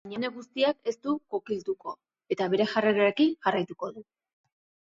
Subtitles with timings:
[0.05, 1.93] Baina honek guztiak ez du kokilduko
[2.37, 4.07] eta bere jarrerarekin jarraituko du.